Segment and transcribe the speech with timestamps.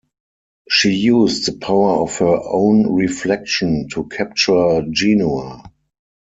[0.67, 5.61] She used the power of her own reflection to capture Genua.